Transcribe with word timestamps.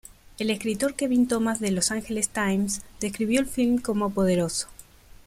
El 0.39 0.49
escritor 0.49 0.95
Kevin 0.95 1.27
Thomas 1.27 1.59
de 1.59 1.69
"Los 1.69 1.91
Angeles 1.91 2.29
Times" 2.29 2.81
describió 2.99 3.39
el 3.39 3.45
filme 3.45 3.83
como 3.83 4.09
"poderoso". 4.11 4.67